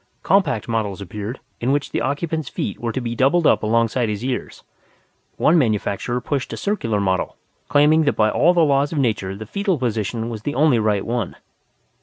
Compact 0.23 0.67
models 0.67 0.99
appeared, 0.99 1.39
in 1.59 1.71
which 1.71 1.91
the 1.91 2.01
occupant's 2.01 2.49
feet 2.49 2.79
were 2.79 2.91
to 2.91 2.99
be 2.99 3.13
doubled 3.13 3.45
up 3.45 3.61
alongside 3.61 4.09
his 4.09 4.25
ears. 4.25 4.63
One 5.37 5.59
manufacturer 5.59 6.19
pushed 6.19 6.51
a 6.53 6.57
circular 6.57 6.99
model, 6.99 7.37
claiming 7.69 8.05
that 8.05 8.15
by 8.15 8.31
all 8.31 8.55
the 8.55 8.65
laws 8.65 8.91
of 8.91 8.97
nature 8.97 9.35
the 9.35 9.45
foetal 9.45 9.77
position 9.77 10.27
was 10.27 10.41
the 10.41 10.55
only 10.55 10.79
right 10.79 11.05
one. 11.05 11.35